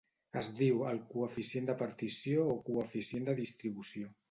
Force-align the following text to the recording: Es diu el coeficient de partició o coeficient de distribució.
Es 0.39 0.47
diu 0.61 0.79
el 0.91 1.01
coeficient 1.11 1.69
de 1.69 1.77
partició 1.83 2.47
o 2.55 2.57
coeficient 2.73 3.31
de 3.31 3.39
distribució. 3.45 4.13